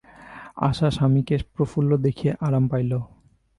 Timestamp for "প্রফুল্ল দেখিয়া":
1.55-2.33